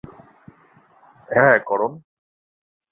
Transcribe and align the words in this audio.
হ্যাঁঁ, 1.29 1.57
করণ? 1.65 1.91